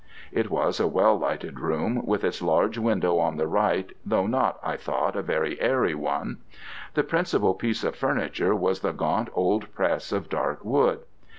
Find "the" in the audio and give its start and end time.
3.37-3.45, 6.95-7.03, 8.79-8.93